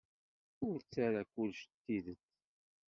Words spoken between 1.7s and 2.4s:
tidet.